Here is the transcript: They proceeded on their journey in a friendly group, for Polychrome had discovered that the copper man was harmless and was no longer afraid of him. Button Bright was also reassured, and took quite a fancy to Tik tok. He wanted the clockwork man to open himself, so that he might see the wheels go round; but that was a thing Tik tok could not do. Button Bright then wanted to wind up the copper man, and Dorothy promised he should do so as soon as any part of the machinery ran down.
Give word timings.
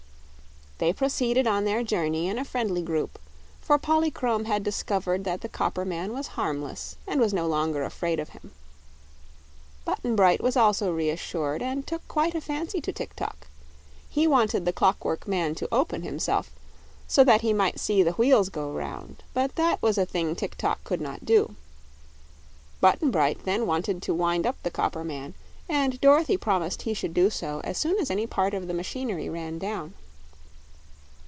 They 0.83 0.91
proceeded 0.93 1.45
on 1.45 1.63
their 1.65 1.83
journey 1.83 2.27
in 2.27 2.39
a 2.39 2.43
friendly 2.43 2.81
group, 2.81 3.19
for 3.61 3.77
Polychrome 3.77 4.45
had 4.45 4.63
discovered 4.63 5.25
that 5.25 5.41
the 5.41 5.47
copper 5.47 5.85
man 5.85 6.11
was 6.11 6.29
harmless 6.29 6.95
and 7.07 7.21
was 7.21 7.35
no 7.35 7.45
longer 7.45 7.83
afraid 7.83 8.19
of 8.19 8.29
him. 8.29 8.51
Button 9.85 10.15
Bright 10.15 10.41
was 10.41 10.57
also 10.57 10.91
reassured, 10.91 11.61
and 11.61 11.85
took 11.85 12.07
quite 12.07 12.33
a 12.33 12.41
fancy 12.41 12.81
to 12.81 12.91
Tik 12.91 13.15
tok. 13.15 13.45
He 14.09 14.25
wanted 14.25 14.65
the 14.65 14.73
clockwork 14.73 15.27
man 15.27 15.53
to 15.53 15.69
open 15.71 16.01
himself, 16.01 16.49
so 17.07 17.23
that 17.25 17.41
he 17.41 17.53
might 17.53 17.79
see 17.79 18.01
the 18.01 18.13
wheels 18.13 18.49
go 18.49 18.71
round; 18.71 19.23
but 19.35 19.53
that 19.57 19.79
was 19.83 19.99
a 19.99 20.05
thing 20.07 20.35
Tik 20.35 20.55
tok 20.57 20.83
could 20.83 20.99
not 20.99 21.23
do. 21.25 21.55
Button 22.79 23.11
Bright 23.11 23.45
then 23.45 23.67
wanted 23.67 24.01
to 24.01 24.15
wind 24.15 24.47
up 24.47 24.57
the 24.63 24.71
copper 24.71 25.03
man, 25.03 25.35
and 25.69 26.01
Dorothy 26.01 26.37
promised 26.37 26.81
he 26.81 26.95
should 26.95 27.13
do 27.13 27.29
so 27.29 27.61
as 27.63 27.77
soon 27.77 27.99
as 27.99 28.09
any 28.09 28.25
part 28.25 28.55
of 28.55 28.65
the 28.67 28.73
machinery 28.73 29.29
ran 29.29 29.59
down. 29.59 29.93